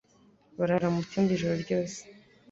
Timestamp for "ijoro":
1.37-1.55